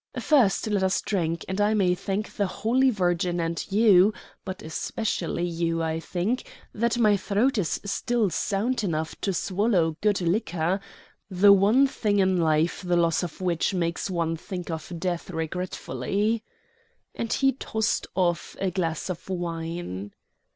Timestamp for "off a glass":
18.15-19.07